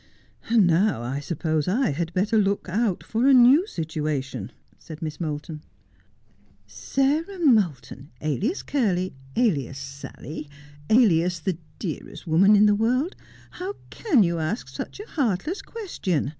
'And 0.49 0.65
now 0.65 1.03
I 1.03 1.19
suppose 1.19 1.67
I 1.67 1.91
had 1.91 2.11
better 2.15 2.35
look 2.39 2.67
out 2.67 3.03
for 3.03 3.27
a 3.27 3.35
new 3.35 3.65
situa 3.67 4.23
tion,' 4.23 4.51
said 4.79 4.99
Miss 4.99 5.21
Moulton.' 5.21 5.61
Sarah 6.65 7.37
Moulton, 7.37 8.09
alias 8.19 8.63
Curly, 8.63 9.13
alias 9.35 9.77
Sally, 9.77 10.49
alias 10.89 11.37
the 11.39 11.59
dearest 11.77 12.25
woman 12.25 12.55
in 12.55 12.65
the 12.65 12.73
world, 12.73 13.15
how 13.51 13.75
can 13.91 14.23
you 14.23 14.39
ask 14.39 14.69
such 14.69 14.99
a 14.99 15.05
heartless 15.05 15.61
question?' 15.61 16.29